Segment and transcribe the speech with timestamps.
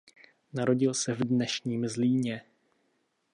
[0.53, 2.41] Narodil se v dnešním Zlíně.